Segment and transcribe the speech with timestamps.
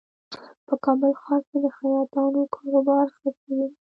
[0.67, 3.77] په کابل ښار کې د خیاطانو کاروبار ښه شوی دی